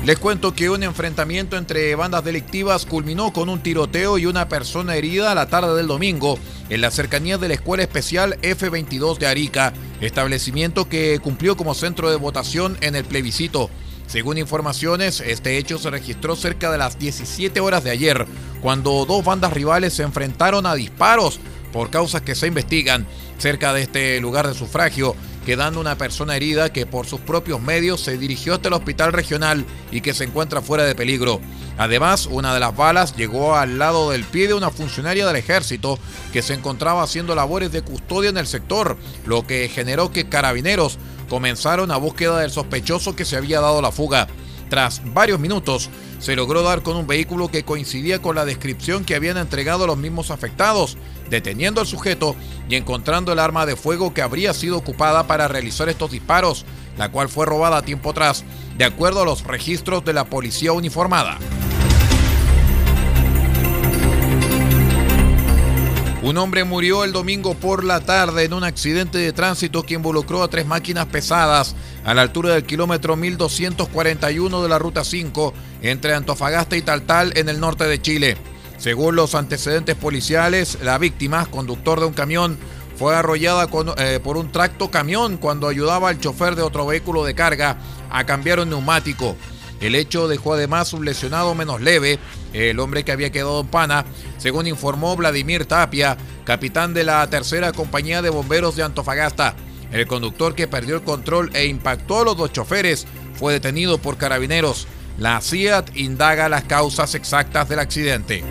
Les 0.05 0.19
cuento 0.19 0.55
que 0.55 0.69
un 0.69 0.83
enfrentamiento 0.83 1.57
entre 1.57 1.95
bandas 1.95 2.23
delictivas 2.23 2.85
culminó 2.85 3.33
con 3.33 3.49
un 3.49 3.63
tiroteo 3.63 4.19
y 4.19 4.27
una 4.27 4.51
persona 4.51 4.97
herida 4.97 5.33
a 5.33 5.35
la 5.35 5.47
tarde 5.47 5.75
del 5.75 5.87
domingo 5.87 6.39
en 6.69 6.83
la 6.83 6.91
cercanía 6.91 7.39
de 7.39 7.49
la 7.49 7.55
Escuela 7.55 7.85
Especial 7.85 8.37
F-22 8.43 9.17
de 9.17 9.27
Arica, 9.27 9.73
establecimiento 10.03 10.91
que 10.91 11.19
cumplió 11.21 11.57
como 11.57 11.73
centro 11.73 12.11
de 12.11 12.17
votación 12.17 12.77
en 12.83 12.97
el 12.97 13.07
plebiscito. 13.07 13.71
Según 14.07 14.37
informaciones, 14.37 15.23
este 15.23 15.57
hecho 15.57 15.79
se 15.79 15.89
registró 15.89 16.37
cerca 16.37 16.71
de 16.71 16.77
las 16.77 16.99
17 16.99 17.59
horas 17.61 17.83
de 17.83 17.91
ayer, 17.91 18.27
cuando 18.61 19.07
dos 19.07 19.25
bandas 19.25 19.55
rivales 19.55 19.95
se 19.95 20.03
enfrentaron 20.03 20.67
a 20.67 20.75
disparos 20.75 21.41
por 21.73 21.89
causas 21.89 22.21
que 22.21 22.35
se 22.35 22.47
investigan 22.47 23.07
cerca 23.39 23.73
de 23.73 23.81
este 23.81 24.21
lugar 24.21 24.47
de 24.47 24.55
sufragio, 24.55 25.17
quedando 25.45 25.81
una 25.81 25.97
persona 25.97 26.37
herida 26.37 26.73
que 26.73 26.87
por 26.87 27.07
sus 27.07 27.21
propios 27.21 27.61
medios 27.61 28.01
se 28.01 28.19
dirigió 28.19 28.55
hasta 28.55 28.69
el 28.69 28.75
hospital 28.75 29.13
regional 29.13 29.65
y 29.91 30.01
que 30.01 30.15
se 30.15 30.25
encuentra 30.25 30.63
fuera 30.63 30.85
de 30.85 30.95
peligro. 30.95 31.41
Además, 31.77 32.27
una 32.27 32.55
de 32.55 32.61
las 32.61 32.77
balas 32.77 33.17
llegó 33.17 33.57
al 33.57 33.79
lado 33.79 34.11
del 34.11 34.25
pie 34.25 34.49
de 34.49 34.55
una 34.55 34.71
funcionaria 34.71 35.27
del 35.27 35.37
ejército 35.37 35.99
que 36.33 36.43
se 36.43 36.55
encontraba 36.55 37.03
haciendo 37.03 37.35
labores 37.35 37.73
de 37.73 37.83
custodia 37.83 38.31
en 38.31 38.39
el 38.39 38.47
sector, 38.47 38.97
lo 39.27 39.47
que 39.47 39.69
generó 39.69 40.11
que 40.13 40.29
carabineros 40.29 40.99
comenzaron 41.29 41.91
a 41.91 41.97
búsqueda 41.97 42.41
del 42.41 42.51
sospechoso 42.51 43.17
que 43.17 43.25
se 43.25 43.37
había 43.37 43.61
dado 43.61 43.83
la 43.83 43.93
fuga. 43.93 44.29
Tras 44.71 45.03
varios 45.13 45.41
minutos, 45.41 45.91
se 46.19 46.37
logró 46.37 46.63
dar 46.63 46.83
con 46.83 46.97
un 46.97 47.07
vehículo 47.07 47.49
que 47.49 47.65
coincidía 47.65 48.21
con 48.21 48.37
la 48.37 48.45
descripción 48.45 49.05
que 49.05 49.15
habían 49.15 49.37
entregado 49.37 49.87
los 49.87 49.97
mismos 49.97 50.31
afectados, 50.31 50.97
deteniendo 51.31 51.81
al 51.81 51.87
sujeto 51.87 52.37
y 52.69 52.77
encontrando 52.77 53.33
el 53.33 53.39
arma 53.39 53.67
de 53.67 53.77
fuego 53.77 54.15
que 54.15 54.23
habría 54.23 54.55
sido 54.55 54.77
ocupada 54.77 55.27
para 55.27 55.49
realizar 55.49 55.89
estos 55.89 56.11
disparos, 56.11 56.65
la 56.97 57.11
cual 57.11 57.29
fue 57.29 57.47
robada 57.47 57.83
tiempo 57.83 58.11
atrás, 58.11 58.45
de 58.79 58.85
acuerdo 58.85 59.23
a 59.23 59.27
los 59.27 59.45
registros 59.45 60.05
de 60.05 60.13
la 60.13 60.25
policía 60.25 60.73
uniformada. 60.73 61.39
Un 66.25 66.39
hombre 66.39 66.65
murió 66.65 67.05
el 67.05 67.13
domingo 67.13 67.53
por 67.53 67.85
la 67.85 68.01
tarde 68.01 68.45
en 68.45 68.55
un 68.55 68.65
accidente 68.65 69.19
de 69.19 69.35
tránsito 69.35 69.83
que 69.83 69.93
involucró 69.93 70.43
a 70.43 70.49
tres 70.49 70.65
máquinas 70.65 71.05
pesadas 71.05 71.77
a 72.03 72.15
la 72.15 72.23
altura 72.23 72.55
del 72.55 72.65
kilómetro 72.65 73.15
1241 73.15 74.63
de 74.63 74.69
la 74.71 74.79
Ruta 74.79 75.05
5 75.05 75.53
entre 75.91 76.15
Antofagasta 76.15 76.77
y 76.77 76.83
Taltal 76.83 77.33
en 77.37 77.49
el 77.49 77.61
norte 77.61 77.85
de 77.85 78.01
Chile. 78.01 78.37
Según 78.79 79.17
los 79.17 79.35
antecedentes 79.35 79.95
policiales, 79.95 80.79
la 80.83 80.99
víctima, 80.99 81.47
conductor 81.47 82.01
de 82.01 82.07
un 82.07 82.13
camión, 82.13 82.59
fue 82.97 83.15
arrollada 83.15 83.69
eh, 83.99 84.21
por 84.23 84.37
un 84.37 84.53
tracto 84.53 84.91
camión 84.91 85.37
cuando 85.37 85.69
ayudaba 85.69 86.09
al 86.09 86.21
chofer 86.21 86.55
de 86.55 86.63
otro 86.63 86.87
vehículo 86.87 87.25
de 87.25 87.35
carga 87.35 87.77
a 88.11 88.25
cambiar 88.25 88.61
un 88.61 88.71
neumático. 88.71 89.37
El 89.81 89.95
hecho 89.95 90.29
dejó 90.29 90.55
además 90.55 90.93
un 90.93 91.05
lesionado 91.05 91.55
menos 91.55 91.81
leve, 91.81 92.19
el 92.53 92.79
hombre 92.79 93.05
que 93.05 93.13
había 93.13 93.33
quedado 93.33 93.61
en 93.61 93.67
pana, 93.67 94.05
según 94.39 94.67
informó 94.67 95.17
Vladimir 95.17 95.67
Tapia, 95.67 96.17
capitán 96.45 96.95
de 96.95 97.05
la 97.05 97.29
tercera 97.29 97.73
compañía 97.73 98.23
de 98.23 98.31
bomberos 98.31 98.77
de 98.77 98.85
Antofagasta. 98.85 99.57
El 99.93 100.07
conductor 100.07 100.55
que 100.55 100.69
perdió 100.69 100.97
el 100.97 101.03
control 101.03 101.51
e 101.55 101.67
impactó 101.67 102.21
a 102.21 102.25
los 102.25 102.37
dos 102.37 102.53
choferes 102.53 103.07
fue 103.35 103.53
detenido 103.53 103.99
por 103.99 104.17
carabineros. 104.17 104.87
La 105.17 105.41
CIAT 105.41 105.97
indaga 105.97 106.49
las 106.49 106.65
causas 106.65 107.15
exactas 107.15 107.69
del 107.69 107.79
accidente. 107.79 108.43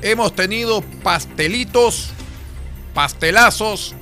Hemos 0.00 0.34
tenido 0.34 0.82
pastelitos, 1.02 2.10
pastelazos, 2.94 3.94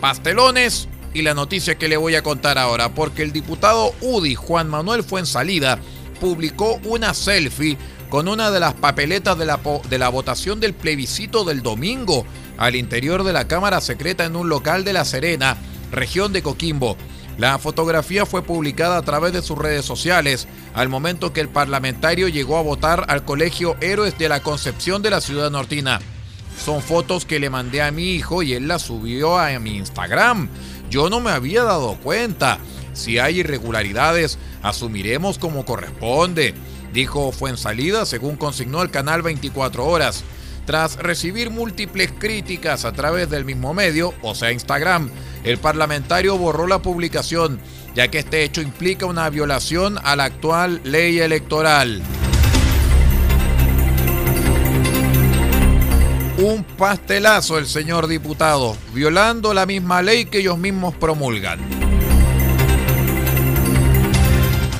pastelones 0.00 0.88
y 1.12 1.20
la 1.20 1.34
noticia 1.34 1.76
que 1.76 1.88
le 1.88 1.98
voy 1.98 2.14
a 2.14 2.22
contar 2.22 2.56
ahora, 2.56 2.94
porque 2.94 3.22
el 3.22 3.32
diputado 3.32 3.94
UDI 4.00 4.36
Juan 4.36 4.68
Manuel 4.68 5.02
Fuensalida 5.02 5.78
publicó 6.18 6.80
una 6.84 7.12
selfie 7.12 7.76
con 8.08 8.28
una 8.28 8.50
de 8.50 8.60
las 8.60 8.74
papeletas 8.74 9.38
de 9.38 9.46
la, 9.46 9.60
de 9.88 9.98
la 9.98 10.08
votación 10.08 10.60
del 10.60 10.74
plebiscito 10.74 11.44
del 11.44 11.62
domingo 11.62 12.24
al 12.56 12.76
interior 12.76 13.22
de 13.22 13.32
la 13.32 13.46
Cámara 13.46 13.80
Secreta 13.80 14.24
en 14.24 14.36
un 14.36 14.48
local 14.48 14.84
de 14.84 14.92
La 14.92 15.04
Serena, 15.04 15.56
región 15.90 16.32
de 16.32 16.42
Coquimbo. 16.42 16.96
La 17.38 17.58
fotografía 17.58 18.26
fue 18.26 18.42
publicada 18.42 18.96
a 18.96 19.02
través 19.02 19.32
de 19.32 19.42
sus 19.42 19.56
redes 19.56 19.84
sociales 19.84 20.48
al 20.74 20.88
momento 20.88 21.32
que 21.32 21.40
el 21.40 21.48
parlamentario 21.48 22.26
llegó 22.26 22.56
a 22.56 22.62
votar 22.62 23.04
al 23.08 23.24
Colegio 23.24 23.76
Héroes 23.80 24.18
de 24.18 24.28
la 24.28 24.42
Concepción 24.42 25.02
de 25.02 25.10
la 25.10 25.20
ciudad 25.20 25.50
nortina. 25.50 26.00
Son 26.64 26.82
fotos 26.82 27.24
que 27.24 27.38
le 27.38 27.50
mandé 27.50 27.80
a 27.82 27.92
mi 27.92 28.14
hijo 28.14 28.42
y 28.42 28.54
él 28.54 28.66
las 28.66 28.82
subió 28.82 29.38
a 29.38 29.56
mi 29.60 29.76
Instagram. 29.76 30.48
Yo 30.90 31.08
no 31.08 31.20
me 31.20 31.30
había 31.30 31.62
dado 31.62 31.96
cuenta. 31.98 32.58
Si 32.92 33.20
hay 33.20 33.40
irregularidades, 33.40 34.38
asumiremos 34.60 35.38
como 35.38 35.64
corresponde, 35.64 36.54
dijo 36.98 37.30
Fuensalida 37.30 38.04
según 38.06 38.34
consignó 38.34 38.82
el 38.82 38.90
canal 38.90 39.22
24 39.22 39.86
Horas. 39.86 40.24
Tras 40.66 40.96
recibir 40.96 41.48
múltiples 41.48 42.12
críticas 42.18 42.84
a 42.84 42.92
través 42.92 43.30
del 43.30 43.44
mismo 43.44 43.72
medio, 43.72 44.14
o 44.20 44.34
sea 44.34 44.50
Instagram, 44.50 45.08
el 45.44 45.58
parlamentario 45.58 46.36
borró 46.36 46.66
la 46.66 46.82
publicación, 46.82 47.60
ya 47.94 48.08
que 48.08 48.18
este 48.18 48.42
hecho 48.42 48.62
implica 48.62 49.06
una 49.06 49.30
violación 49.30 49.96
a 50.02 50.16
la 50.16 50.24
actual 50.24 50.80
ley 50.82 51.20
electoral. 51.20 52.02
Un 56.38 56.64
pastelazo 56.64 57.58
el 57.58 57.66
señor 57.66 58.08
diputado, 58.08 58.76
violando 58.92 59.54
la 59.54 59.66
misma 59.66 60.02
ley 60.02 60.24
que 60.24 60.38
ellos 60.38 60.58
mismos 60.58 60.96
promulgan. 60.96 61.77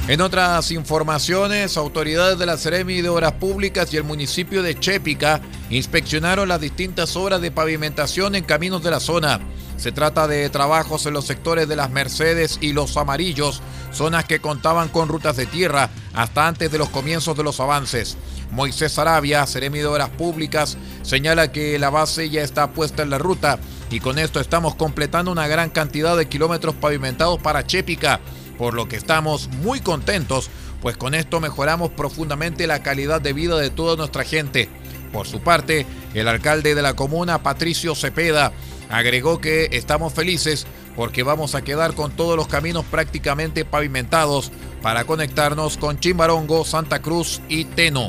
En 0.09 0.23
otras 0.23 0.71
informaciones, 0.71 1.77
autoridades 1.77 2.39
de 2.39 2.47
la 2.47 2.57
Ceremi 2.57 3.03
de 3.03 3.11
Obras 3.11 3.33
Públicas 3.33 3.93
y 3.93 3.99
el 3.99 4.05
municipio 4.05 4.63
de 4.63 4.75
Chépica 4.75 5.43
inspeccionaron 5.69 6.49
las 6.49 6.63
distintas 6.63 7.15
obras 7.15 7.43
de 7.43 7.51
pavimentación 7.51 8.35
en 8.35 8.43
caminos 8.43 8.83
de 8.83 8.91
la 8.91 9.01
zona. 9.01 9.39
Se 9.77 9.93
trata 9.93 10.27
de 10.27 10.49
trabajos 10.49 11.05
en 11.05 11.13
los 11.13 11.27
sectores 11.27 11.69
de 11.69 11.77
las 11.77 11.91
Mercedes 11.91 12.57
y 12.63 12.73
los 12.73 12.97
Amarillos, 12.97 13.61
zonas 13.93 14.25
que 14.25 14.41
contaban 14.41 14.89
con 14.89 15.11
rutas 15.11 15.37
de 15.37 15.45
tierra 15.45 15.91
hasta 16.15 16.49
antes 16.49 16.73
de 16.73 16.79
los 16.79 16.89
comienzos 16.89 17.37
de 17.37 17.45
los 17.45 17.61
avances. 17.61 18.17
Moisés 18.51 18.99
Arabia, 18.99 19.47
Ceremi 19.47 19.81
de 19.81 19.87
Obras 19.89 20.09
Públicas, 20.09 20.79
señala 21.03 21.53
que 21.53 21.79
la 21.79 21.91
base 21.91 22.31
ya 22.31 22.41
está 22.41 22.71
puesta 22.71 23.03
en 23.03 23.11
la 23.11 23.19
ruta 23.19 23.59
y 23.91 24.01
con 24.01 24.19
esto 24.19 24.41
estamos 24.41 24.75
completando 24.75 25.31
una 25.31 25.49
gran 25.49 25.69
cantidad 25.69 26.17
de 26.17 26.29
kilómetros 26.29 26.75
pavimentados 26.77 27.39
para 27.41 27.67
Chépica, 27.67 28.21
por 28.59 28.75
lo 28.75 28.89
que 28.89 28.97
estamos 28.97 29.49
muy 29.63 29.81
contentos, 29.81 30.51
pues 30.83 30.97
con 30.97 31.15
esto 31.15 31.41
mejoramos 31.41 31.91
profundamente 31.91 32.67
la 32.67 32.83
calidad 32.83 33.21
de 33.21 33.33
vida 33.33 33.57
de 33.57 33.71
toda 33.71 33.97
nuestra 33.97 34.25
gente. 34.25 34.69
Por 35.13 35.27
su 35.27 35.41
parte, 35.41 35.87
el 36.13 36.29
alcalde 36.29 36.75
de 36.75 36.83
la 36.83 36.95
comuna, 36.95 37.43
Patricio 37.43 37.95
Cepeda, 37.95 38.53
agregó 38.91 39.41
que 39.41 39.69
estamos 39.73 40.13
felices 40.13 40.67
porque 40.97 41.23
vamos 41.23 41.55
a 41.55 41.63
quedar 41.63 41.95
con 41.95 42.11
todos 42.11 42.37
los 42.37 42.49
caminos 42.49 42.85
prácticamente 42.85 43.65
pavimentados 43.65 44.51
para 44.83 45.05
conectarnos 45.05 45.77
con 45.77 46.01
Chimbarongo, 46.01 46.65
Santa 46.65 47.01
Cruz 47.01 47.41
y 47.49 47.65
Teno. 47.65 48.09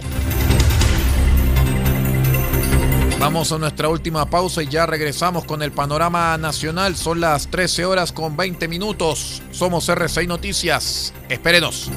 Vamos 3.19 3.51
a 3.51 3.57
nuestra 3.57 3.89
última 3.89 4.29
pausa 4.29 4.63
y 4.63 4.67
ya 4.67 4.85
regresamos 4.85 5.43
con 5.43 5.61
el 5.61 5.73
panorama 5.73 6.37
nacional. 6.37 6.95
Son 6.95 7.19
las 7.19 7.49
13 7.49 7.83
horas 7.83 8.13
con 8.13 8.37
20 8.37 8.69
minutos. 8.69 9.41
Somos 9.51 9.89
R6 9.89 10.25
Noticias. 10.25 11.13
Espérenos. 11.27 11.91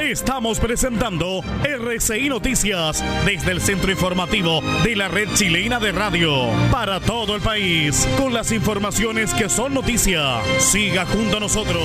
Estamos 0.00 0.58
presentando 0.58 1.42
RCI 1.62 2.28
Noticias 2.28 3.04
desde 3.24 3.52
el 3.52 3.60
centro 3.60 3.92
informativo 3.92 4.60
de 4.82 4.96
la 4.96 5.06
red 5.06 5.28
chilena 5.34 5.78
de 5.78 5.92
radio 5.92 6.48
para 6.72 6.98
todo 6.98 7.36
el 7.36 7.40
país 7.40 8.06
con 8.18 8.34
las 8.34 8.50
informaciones 8.50 9.32
que 9.32 9.48
son 9.48 9.74
noticia. 9.74 10.40
Siga 10.58 11.06
junto 11.06 11.36
a 11.36 11.40
nosotros. 11.40 11.84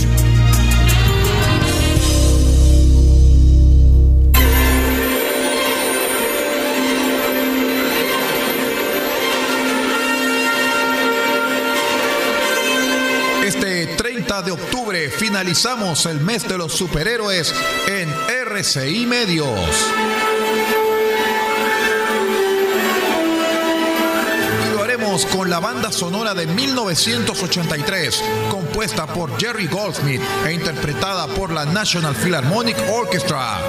30 14.31 14.41
de 14.43 14.51
octubre 14.51 15.09
finalizamos 15.09 16.05
el 16.05 16.21
mes 16.21 16.47
de 16.47 16.57
los 16.57 16.71
superhéroes 16.71 17.53
en 17.85 18.09
RCI 18.29 19.05
Medios. 19.05 19.59
Lo 24.73 24.83
haremos 24.83 25.25
con 25.25 25.49
la 25.49 25.59
banda 25.59 25.91
sonora 25.91 26.33
de 26.33 26.47
1983, 26.47 28.23
compuesta 28.49 29.05
por 29.05 29.37
Jerry 29.37 29.67
Goldsmith 29.67 30.21
e 30.45 30.53
interpretada 30.53 31.27
por 31.27 31.51
la 31.51 31.65
National 31.65 32.15
Philharmonic 32.15 32.77
Orchestra. 32.89 33.59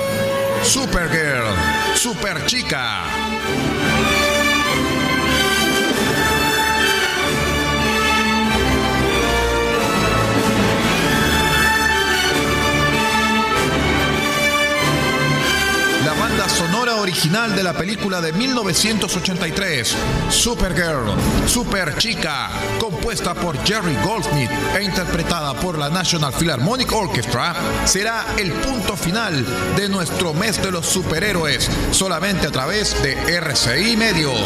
Supergirl, 0.63 1.57
Super 1.97 2.47
original 17.03 17.57
de 17.57 17.65
la 17.65 17.73
película 17.73 18.21
de 18.21 18.33
1983, 18.33 19.97
Supergirl, 20.31 21.11
Super 21.47 21.97
Chica, 21.97 22.49
compuesta 22.79 23.35
por 23.35 23.59
Jerry 23.65 23.97
Goldsmith 24.05 24.51
e 24.79 24.85
interpretada 24.85 25.53
por 25.55 25.77
la 25.79 25.91
National 25.91 26.33
Philharmonic 26.33 26.93
Orchestra, 26.93 27.55
será 27.85 28.25
el 28.39 28.53
punto 28.53 28.97
final 28.97 29.45
de 29.77 29.89
nuestro 29.89 30.33
mes 30.33 30.63
de 30.63 30.71
los 30.71 30.87
superhéroes, 30.87 31.69
solamente 31.91 32.47
a 32.47 32.53
través 32.53 32.95
de 33.03 33.15
RCI 33.37 33.97
Medios. 33.97 34.39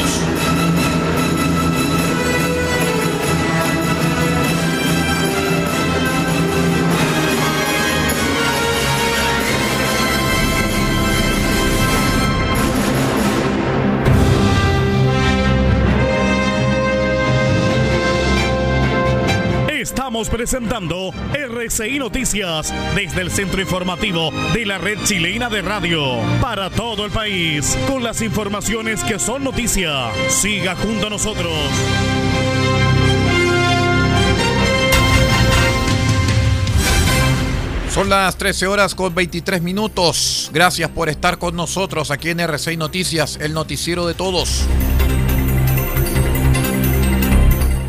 Presentando 20.37 21.12
RCI 21.33 21.99
Noticias 21.99 22.70
desde 22.94 23.22
el 23.22 23.31
centro 23.31 23.59
informativo 23.62 24.31
de 24.53 24.66
la 24.66 24.77
red 24.77 24.99
chilena 25.03 25.49
de 25.49 25.62
radio 25.62 26.18
para 26.42 26.68
todo 26.68 27.07
el 27.07 27.11
país 27.11 27.75
con 27.88 28.05
las 28.05 28.20
informaciones 28.20 29.03
que 29.03 29.18
son 29.18 29.44
noticia. 29.44 30.11
Siga 30.29 30.77
junto 30.77 31.07
a 31.07 31.11
nosotros. 31.11 31.55
Son 37.94 38.11
las 38.11 38.37
13 38.37 38.66
horas 38.66 38.94
con 38.94 39.14
23 39.14 39.62
minutos. 39.62 40.51
Gracias 40.53 40.90
por 40.90 41.09
estar 41.09 41.38
con 41.38 41.57
nosotros 41.57 42.11
aquí 42.11 42.29
en 42.29 42.40
RCI 42.40 42.77
Noticias, 42.77 43.38
el 43.40 43.55
noticiero 43.55 44.07
de 44.07 44.12
todos. 44.12 44.66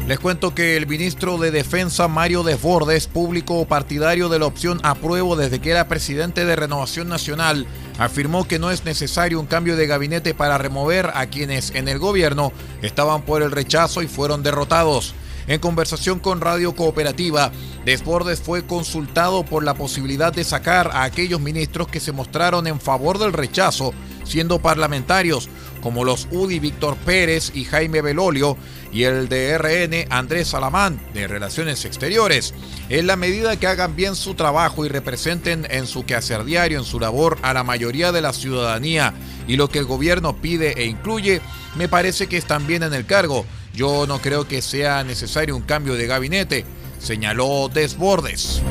Les 0.07 0.21
cuento 0.21 0.55
que 0.55 0.77
el 0.77 0.87
ministro 0.87 1.37
de 1.37 1.51
Defensa 1.51 2.07
Mario 2.07 2.41
Desbordes, 2.41 3.07
público 3.07 3.65
partidario 3.65 4.29
de 4.29 4.39
la 4.39 4.45
opción 4.45 4.79
apruebo 4.83 5.35
desde 5.35 5.59
que 5.59 5.71
era 5.71 5.89
presidente 5.89 6.45
de 6.45 6.55
Renovación 6.55 7.09
Nacional, 7.09 7.67
afirmó 7.99 8.47
que 8.47 8.57
no 8.57 8.71
es 8.71 8.85
necesario 8.85 9.37
un 9.37 9.47
cambio 9.47 9.75
de 9.75 9.85
gabinete 9.85 10.33
para 10.33 10.57
remover 10.57 11.11
a 11.13 11.25
quienes 11.25 11.75
en 11.75 11.89
el 11.89 11.99
gobierno 11.99 12.53
estaban 12.81 13.23
por 13.23 13.41
el 13.41 13.51
rechazo 13.51 14.01
y 14.01 14.07
fueron 14.07 14.43
derrotados. 14.43 15.13
En 15.47 15.59
conversación 15.59 16.19
con 16.19 16.39
Radio 16.39 16.73
Cooperativa, 16.73 17.51
Desbordes 17.83 18.39
fue 18.39 18.65
consultado 18.65 19.43
por 19.43 19.65
la 19.65 19.73
posibilidad 19.73 20.31
de 20.31 20.45
sacar 20.45 20.89
a 20.93 21.03
aquellos 21.03 21.41
ministros 21.41 21.89
que 21.89 21.99
se 21.99 22.13
mostraron 22.13 22.65
en 22.67 22.79
favor 22.79 23.17
del 23.17 23.33
rechazo, 23.33 23.93
siendo 24.23 24.59
parlamentarios, 24.59 25.49
como 25.81 26.03
los 26.03 26.27
UDI 26.31 26.59
Víctor 26.59 26.97
Pérez 26.97 27.51
y 27.53 27.65
Jaime 27.65 28.01
Belolio, 28.01 28.57
y 28.91 29.03
el 29.03 29.29
de 29.29 29.57
RN 29.57 30.07
Andrés 30.09 30.49
Salamán, 30.49 30.99
de 31.13 31.27
Relaciones 31.27 31.85
Exteriores, 31.85 32.53
en 32.89 33.07
la 33.07 33.15
medida 33.15 33.59
que 33.59 33.67
hagan 33.67 33.95
bien 33.95 34.15
su 34.15 34.33
trabajo 34.33 34.85
y 34.85 34.89
representen 34.89 35.67
en 35.69 35.87
su 35.87 36.05
quehacer 36.05 36.43
diario, 36.45 36.79
en 36.79 36.85
su 36.85 36.99
labor, 36.99 37.37
a 37.41 37.53
la 37.53 37.63
mayoría 37.63 38.11
de 38.11 38.21
la 38.21 38.33
ciudadanía 38.33 39.13
y 39.47 39.55
lo 39.57 39.69
que 39.69 39.79
el 39.79 39.85
gobierno 39.85 40.37
pide 40.37 40.73
e 40.81 40.85
incluye, 40.85 41.41
me 41.75 41.87
parece 41.87 42.27
que 42.27 42.37
están 42.37 42.67
bien 42.67 42.83
en 42.83 42.93
el 42.93 43.05
cargo. 43.05 43.45
Yo 43.73 44.07
no 44.07 44.19
creo 44.19 44.47
que 44.47 44.61
sea 44.61 45.03
necesario 45.03 45.55
un 45.55 45.63
cambio 45.63 45.95
de 45.95 46.07
gabinete, 46.07 46.65
señaló 46.99 47.69
Desbordes. 47.71 48.61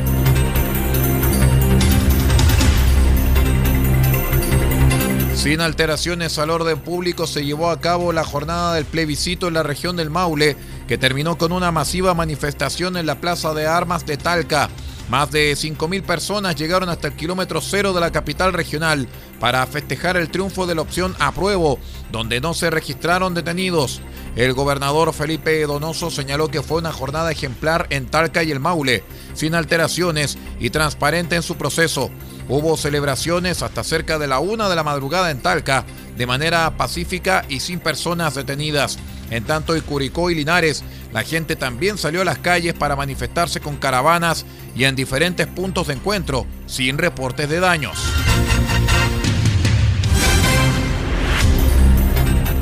Sin 5.47 5.61
alteraciones 5.61 6.41
al 6.41 6.51
orden 6.51 6.81
público 6.81 7.25
se 7.29 7.45
llevó 7.45 7.71
a 7.71 7.81
cabo 7.81 8.13
la 8.13 8.25
jornada 8.25 8.75
del 8.75 8.85
plebiscito 8.85 9.47
en 9.47 9.55
la 9.55 9.63
región 9.63 9.95
del 9.95 10.11
Maule, 10.11 10.57
que 10.89 10.99
terminó 10.99 11.39
con 11.39 11.53
una 11.53 11.71
masiva 11.71 12.15
manifestación 12.15 12.97
en 12.97 13.07
la 13.07 13.21
Plaza 13.21 13.55
de 13.55 13.65
Armas 13.65 14.05
de 14.05 14.17
Talca. 14.17 14.69
Más 15.09 15.31
de 15.31 15.53
5.000 15.53 16.03
personas 16.03 16.57
llegaron 16.57 16.89
hasta 16.89 17.07
el 17.07 17.15
kilómetro 17.15 17.61
cero 17.61 17.93
de 17.93 18.01
la 18.01 18.11
capital 18.11 18.55
regional 18.55 19.07
para 19.39 19.65
festejar 19.69 20.17
el 20.17 20.31
triunfo 20.31 20.67
de 20.67 20.75
la 20.75 20.83
opción 20.83 21.15
apruebo, 21.21 21.79
donde 22.11 22.41
no 22.41 22.53
se 22.53 22.69
registraron 22.69 23.33
detenidos. 23.33 24.01
El 24.35 24.53
gobernador 24.53 25.13
Felipe 25.15 25.65
Donoso 25.65 26.11
señaló 26.11 26.49
que 26.49 26.63
fue 26.65 26.79
una 26.79 26.93
jornada 26.93 27.31
ejemplar 27.31 27.87
en 27.91 28.07
Talca 28.07 28.43
y 28.43 28.51
el 28.51 28.59
Maule, 28.59 29.05
sin 29.35 29.55
alteraciones 29.55 30.39
y 30.59 30.71
transparente 30.71 31.37
en 31.37 31.43
su 31.45 31.55
proceso. 31.55 32.11
Hubo 32.49 32.77
celebraciones 32.77 33.63
hasta 33.63 33.83
cerca 33.83 34.19
de 34.19 34.29
la 34.29 34.39
una 34.39 34.69
de 34.69 34.77
la 34.77 34.85
madrugada 34.85 35.31
en 35.31 35.41
Talca, 35.41 35.85
de 36.17 36.27
manera 36.27 36.77
pacífica 36.77 37.45
y 37.49 37.61
sin 37.61 37.81
personas 37.81 38.35
detenidas. 38.35 38.99
En 39.31 39.45
tanto, 39.45 39.75
en 39.75 39.83
Curicó 39.83 40.31
y 40.31 40.37
Linares, 40.37 40.85
la 41.13 41.25
gente 41.25 41.57
también 41.57 41.99
salió 41.99 42.23
a 42.23 42.25
las 42.25 42.39
calles 42.39 42.75
para 42.75 42.95
manifestarse 42.95 43.61
con 43.61 43.77
caravanas 43.77 44.47
y 44.77 44.85
en 44.85 44.95
diferentes 44.95 45.47
puntos 45.49 45.89
de 45.89 45.95
encuentro, 45.95 46.47
sin 46.67 46.99
reportes 46.99 47.49
de 47.49 47.59
daños. 47.59 47.99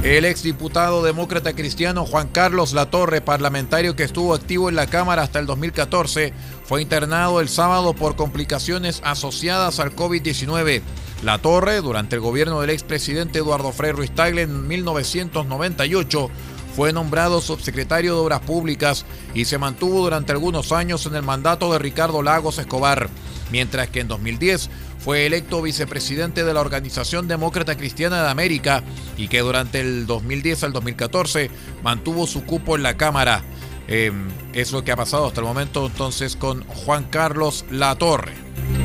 El 0.05 0.27
exdiputado 0.27 1.03
demócrata 1.03 1.55
cristiano 1.55 2.05
Juan 2.05 2.29
Carlos 2.29 2.75
Latorre, 2.75 3.23
parlamentario 3.23 3.97
que 3.97 4.03
estuvo 4.03 4.35
activo 4.35 4.69
en 4.69 4.77
la 4.77 4.87
Cámara 4.87 5.23
hasta 5.23 5.38
el 5.38 5.47
2014, 5.47 6.35
fue 6.67 6.83
internado 6.83 7.40
el 7.40 7.49
sábado 7.49 7.95
por 7.95 8.14
complicaciones 8.14 9.01
asociadas 9.03 9.81
al 9.81 9.97
COVID-19. 9.97 10.83
Latorre, 11.23 11.81
durante 11.81 12.17
el 12.17 12.21
gobierno 12.21 12.61
del 12.61 12.69
expresidente 12.69 13.38
Eduardo 13.38 13.73
Frei 13.73 13.93
Ruiz 13.93 14.11
Tagle 14.11 14.43
en 14.43 14.69
1998, 14.69 16.29
fue 16.77 16.93
nombrado 16.93 17.40
subsecretario 17.40 18.12
de 18.12 18.21
Obras 18.21 18.40
Públicas 18.40 19.07
y 19.33 19.47
se 19.47 19.57
mantuvo 19.57 20.03
durante 20.03 20.33
algunos 20.33 20.73
años 20.73 21.07
en 21.07 21.14
el 21.14 21.23
mandato 21.23 21.73
de 21.73 21.79
Ricardo 21.79 22.23
Lagos 22.23 22.59
Escobar, 22.59 23.09
mientras 23.51 23.88
que 23.88 24.01
en 24.01 24.09
2010 24.09 24.69
fue 24.98 25.26
electo 25.26 25.62
vicepresidente 25.62 26.44
de 26.44 26.54
la 26.54 26.61
Organización 26.61 27.28
Demócrata 27.28 27.76
Cristiana 27.76 28.22
de 28.22 28.30
América 28.30 28.83
y 29.16 29.28
que 29.28 29.40
durante 29.40 29.80
el 29.80 30.07
2010 30.07 30.64
al 30.64 30.72
2014 30.72 31.50
mantuvo 31.83 32.26
su 32.26 32.44
cupo 32.44 32.76
en 32.76 32.83
la 32.83 32.96
Cámara. 32.96 33.42
Eh, 33.87 34.12
es 34.54 34.72
lo 34.72 34.83
que 34.83 34.92
ha 34.92 34.96
pasado 34.96 35.26
hasta 35.26 35.40
el 35.40 35.46
momento 35.46 35.87
entonces 35.87 36.37
con 36.37 36.64
Juan 36.64 37.04
Carlos 37.04 37.64
Latorre. 37.70 38.84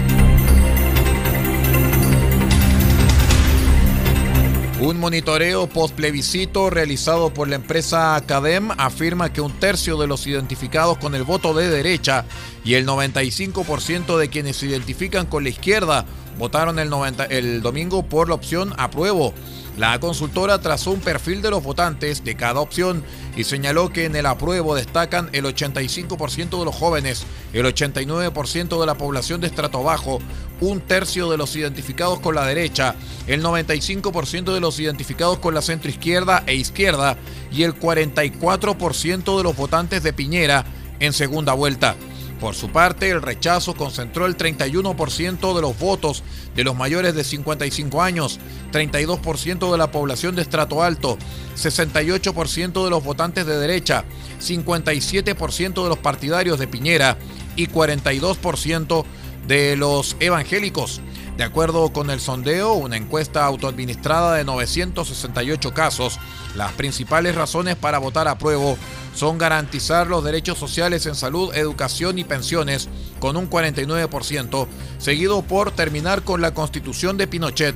Un 4.82 4.98
monitoreo 4.98 5.68
post-plebiscito 5.68 6.70
realizado 6.70 7.34
por 7.34 7.50
la 7.50 7.56
empresa 7.56 8.16
Academ 8.16 8.70
afirma 8.78 9.34
que 9.34 9.42
un 9.42 9.52
tercio 9.60 9.98
de 9.98 10.08
los 10.08 10.26
identificados 10.26 10.98
con 10.98 11.16
el 11.16 11.24
voto 11.24 11.54
de 11.54 11.70
derecha 11.70 12.24
y 12.64 12.76
el 12.76 12.88
95% 12.88 14.18
de 14.18 14.30
quienes 14.30 14.56
se 14.56 14.68
identifican 14.68 15.26
con 15.26 15.44
la 15.44 15.50
izquierda 15.50 16.06
votaron 16.38 16.80
el, 16.80 16.94
el 17.30 17.62
domingo 17.62 18.04
por 18.04 18.30
la 18.30 18.36
opción 18.36 18.74
apruebo 18.78 19.34
la 19.78 20.00
consultora 20.00 20.60
trazó 20.60 20.92
un 20.92 21.00
perfil 21.00 21.42
de 21.42 21.52
los 21.52 21.64
votantes 21.64 22.24
de 22.24 22.36
cada 22.36 22.60
opción 22.60 23.04
y 23.36 23.46
señaló 23.46 23.90
que 23.90 24.06
en 24.06 24.16
el 24.16 24.26
apruebo 24.26 24.76
destacan 24.76 25.30
el 25.32 25.46
85% 25.46 26.60
de 26.60 26.66
los 26.66 26.76
jóvenes, 26.76 27.26
el 27.54 27.66
89% 27.66 28.80
de 28.80 28.86
la 28.86 28.96
población 28.96 29.40
de 29.40 29.48
estrato 29.48 29.82
bajo, 29.84 30.20
un 30.60 30.82
tercio 30.82 31.30
de 31.32 31.38
los 31.38 31.56
identificados 31.56 32.20
con 32.20 32.36
la 32.36 32.46
derecha, 32.46 32.96
el 33.28 33.42
95% 33.42 34.54
de 34.54 34.60
los 34.60 34.80
identificados 34.80 35.40
con 35.40 35.54
la 35.54 35.62
centroizquierda 35.62 36.44
e 36.46 36.56
izquierda 36.56 37.18
y 37.52 37.64
el 37.64 37.80
44% 37.80 39.38
de 39.38 39.44
los 39.44 39.56
votantes 39.56 40.04
de 40.04 40.14
Piñera 40.14 40.66
en 41.00 41.14
segunda 41.14 41.54
vuelta. 41.54 41.96
Por 42.40 42.56
su 42.56 42.70
parte, 42.70 43.10
el 43.10 43.22
rechazo 43.22 43.76
concentró 43.76 44.26
el 44.26 44.38
31% 44.38 45.56
de 45.56 45.62
los 45.62 45.78
votos 45.78 46.24
de 46.56 46.64
los 46.64 46.76
mayores 46.76 47.14
de 47.14 47.26
55 47.26 48.02
años, 48.02 48.40
32% 48.72 49.72
de 49.72 49.78
la 49.78 49.92
población 49.92 50.36
de 50.36 50.44
estrato 50.44 50.82
alto, 50.82 51.18
68% 51.58 52.84
de 52.84 52.90
los 52.90 53.04
votantes 53.04 53.46
de 53.46 53.58
derecha, 53.58 54.06
57% 54.42 55.84
de 55.84 55.90
los 55.90 55.98
partidarios 55.98 56.60
de 56.60 56.68
Piñera 56.68 57.18
y 57.58 57.68
42% 57.68 59.04
de 59.48 59.76
los 59.76 60.16
evangélicos. 60.22 61.02
De 61.40 61.46
acuerdo 61.46 61.94
con 61.94 62.10
el 62.10 62.20
sondeo, 62.20 62.74
una 62.74 62.98
encuesta 62.98 63.46
autoadministrada 63.46 64.36
de 64.36 64.44
968 64.44 65.74
casos, 65.74 66.20
las 66.54 66.74
principales 66.74 67.34
razones 67.34 67.78
para 67.78 67.98
votar 67.98 68.28
a 68.28 68.38
prueba 68.38 68.76
son 69.16 69.38
garantizar 69.38 70.08
los 70.08 70.22
derechos 70.22 70.58
sociales 70.58 71.06
en 71.06 71.16
salud, 71.16 71.56
educación 71.56 72.20
y 72.20 72.26
pensiones 72.26 72.90
con 73.22 73.38
un 73.38 73.50
49%, 73.50 74.68
seguido 74.98 75.42
por 75.42 75.72
terminar 75.72 76.24
con 76.24 76.42
la 76.42 76.54
constitución 76.54 77.16
de 77.16 77.28
Pinochet 77.28 77.76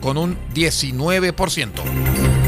con 0.00 0.16
un 0.16 0.38
19%. 0.54 2.43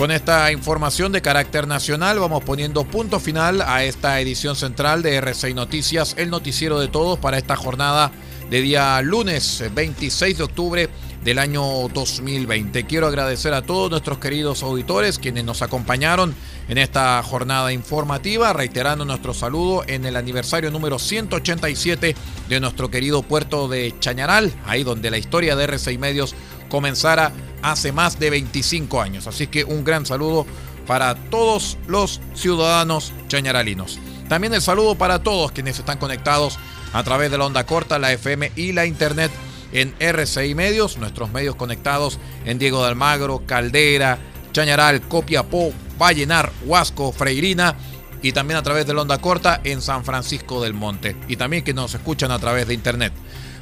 Con 0.00 0.10
esta 0.10 0.50
información 0.50 1.12
de 1.12 1.20
carácter 1.20 1.66
nacional 1.68 2.18
vamos 2.18 2.42
poniendo 2.42 2.84
punto 2.84 3.20
final 3.20 3.60
a 3.60 3.84
esta 3.84 4.18
edición 4.18 4.56
central 4.56 5.02
de 5.02 5.16
RCI 5.16 5.52
Noticias, 5.52 6.14
el 6.16 6.30
noticiero 6.30 6.80
de 6.80 6.88
todos 6.88 7.18
para 7.18 7.36
esta 7.36 7.54
jornada 7.54 8.10
de 8.48 8.62
día 8.62 9.02
lunes 9.02 9.62
26 9.74 10.38
de 10.38 10.42
octubre 10.42 10.88
del 11.22 11.38
año 11.38 11.62
2020. 11.92 12.86
Quiero 12.86 13.08
agradecer 13.08 13.52
a 13.52 13.60
todos 13.60 13.90
nuestros 13.90 14.16
queridos 14.16 14.62
auditores 14.62 15.18
quienes 15.18 15.44
nos 15.44 15.60
acompañaron 15.60 16.34
en 16.68 16.78
esta 16.78 17.22
jornada 17.22 17.70
informativa, 17.72 18.52
reiterando 18.52 19.04
nuestro 19.04 19.34
saludo 19.34 19.84
en 19.86 20.06
el 20.06 20.16
aniversario 20.16 20.70
número 20.70 20.98
187 20.98 22.16
de 22.48 22.60
nuestro 22.60 22.90
querido 22.90 23.22
puerto 23.22 23.68
de 23.68 23.94
Chañaral, 24.00 24.50
ahí 24.64 24.82
donde 24.82 25.10
la 25.10 25.18
historia 25.18 25.56
de 25.56 25.68
R6 25.68 25.98
Medios 25.98 26.34
comenzara 26.70 27.32
hace 27.60 27.92
más 27.92 28.18
de 28.18 28.30
25 28.30 29.02
años. 29.02 29.26
Así 29.26 29.48
que 29.48 29.64
un 29.64 29.84
gran 29.84 30.06
saludo 30.06 30.46
para 30.86 31.14
todos 31.14 31.76
los 31.86 32.20
ciudadanos 32.34 33.12
chañaralinos. 33.28 33.98
También 34.28 34.54
el 34.54 34.62
saludo 34.62 34.94
para 34.94 35.22
todos 35.22 35.52
quienes 35.52 35.78
están 35.78 35.98
conectados 35.98 36.58
a 36.92 37.02
través 37.02 37.30
de 37.30 37.38
la 37.38 37.46
onda 37.46 37.66
corta, 37.66 37.98
la 37.98 38.12
FM 38.12 38.52
y 38.56 38.72
la 38.72 38.86
internet 38.86 39.30
en 39.72 39.94
RCI 40.00 40.54
Medios, 40.54 40.98
nuestros 40.98 41.30
medios 41.30 41.54
conectados 41.54 42.18
en 42.44 42.58
Diego 42.58 42.82
de 42.82 42.88
Almagro, 42.88 43.42
Caldera, 43.46 44.18
Chañaral, 44.52 45.02
Copiapó, 45.02 45.72
Vallenar, 45.98 46.50
Huasco, 46.64 47.12
Freirina 47.12 47.76
y 48.22 48.32
también 48.32 48.58
a 48.58 48.62
través 48.62 48.86
de 48.86 48.94
la 48.94 49.02
onda 49.02 49.18
corta 49.18 49.60
en 49.64 49.80
San 49.80 50.04
Francisco 50.04 50.62
del 50.62 50.74
Monte 50.74 51.16
y 51.28 51.36
también 51.36 51.64
que 51.64 51.74
nos 51.74 51.94
escuchan 51.94 52.30
a 52.30 52.38
través 52.38 52.66
de 52.66 52.74
internet. 52.74 53.12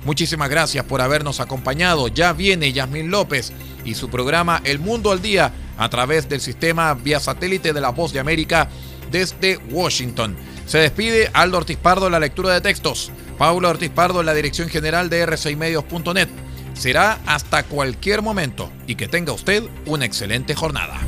Muchísimas 0.04 0.48
gracias 0.48 0.84
por 0.84 1.00
habernos 1.00 1.40
acompañado. 1.40 2.08
Ya 2.08 2.32
viene 2.32 2.72
Yasmín 2.72 3.10
López 3.10 3.52
y 3.84 3.94
su 3.94 4.08
programa 4.08 4.60
El 4.64 4.78
Mundo 4.78 5.10
al 5.10 5.22
Día 5.22 5.52
a 5.76 5.88
través 5.88 6.28
del 6.28 6.40
sistema 6.40 6.94
vía 6.94 7.20
satélite 7.20 7.72
de 7.72 7.80
la 7.80 7.90
Voz 7.90 8.12
de 8.12 8.20
América 8.20 8.68
desde 9.10 9.58
Washington. 9.70 10.36
Se 10.66 10.78
despide 10.78 11.30
Aldo 11.32 11.58
Ortiz 11.58 11.78
Pardo 11.78 12.06
en 12.06 12.12
la 12.12 12.20
lectura 12.20 12.52
de 12.52 12.60
textos. 12.60 13.10
Paula 13.38 13.70
Ortiz 13.70 13.90
Pardo 13.90 14.20
en 14.20 14.26
la 14.26 14.34
dirección 14.34 14.68
general 14.68 15.08
de 15.08 15.26
r6medios.net. 15.26 16.28
Será 16.74 17.18
hasta 17.26 17.62
cualquier 17.64 18.22
momento 18.22 18.70
y 18.86 18.94
que 18.94 19.08
tenga 19.08 19.32
usted 19.32 19.64
una 19.86 20.04
excelente 20.04 20.54
jornada. 20.54 21.07